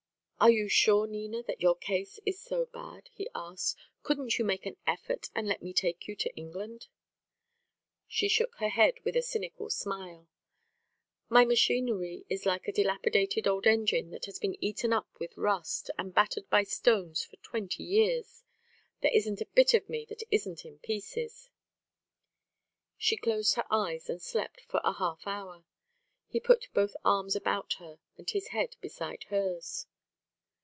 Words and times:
"Are 0.43 0.49
you 0.49 0.69
sure, 0.69 1.05
Nina, 1.05 1.43
that 1.43 1.61
your 1.61 1.75
case 1.77 2.19
is 2.25 2.39
so 2.41 2.65
bad?" 2.65 3.11
he 3.13 3.29
asked. 3.35 3.77
"Couldn't 4.01 4.39
you 4.39 4.43
make 4.43 4.65
an 4.65 4.75
effort, 4.87 5.29
and 5.35 5.47
let 5.47 5.61
me 5.61 5.71
take 5.71 6.07
you 6.07 6.15
to 6.15 6.35
England?" 6.35 6.87
She 8.07 8.27
shook 8.27 8.55
her 8.55 8.69
head 8.69 8.95
with 9.03 9.15
a 9.15 9.21
cynical 9.21 9.69
smile. 9.69 10.27
"My 11.29 11.45
machinery 11.45 12.25
is 12.27 12.47
like 12.47 12.67
a 12.67 12.71
dilapidated 12.71 13.47
old 13.47 13.67
engine 13.67 14.09
that 14.09 14.25
has 14.25 14.39
been 14.39 14.57
eaten 14.65 14.91
up 14.91 15.07
with 15.19 15.37
rust, 15.37 15.91
and 15.95 16.11
battered 16.11 16.49
by 16.49 16.63
stones 16.63 17.23
for 17.23 17.35
twenty 17.35 17.83
years. 17.83 18.43
There 19.01 19.13
isn't 19.15 19.41
a 19.41 19.45
bit 19.53 19.75
of 19.75 19.87
me 19.87 20.05
that 20.05 20.23
isn't 20.31 20.65
in 20.65 20.79
pieces." 20.79 21.51
She 22.97 23.15
closed 23.15 23.53
her 23.57 23.65
eyes, 23.69 24.09
and 24.09 24.19
slept 24.19 24.61
for 24.61 24.81
a 24.83 24.93
half 24.93 25.27
hour. 25.27 25.65
He 26.25 26.39
put 26.39 26.67
both 26.73 26.95
arms 27.05 27.35
about 27.35 27.73
her 27.73 27.99
and 28.17 28.27
his 28.27 28.47
head 28.47 28.75
beside 28.81 29.25
hers. 29.25 29.85